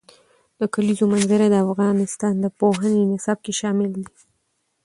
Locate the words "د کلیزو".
0.59-1.03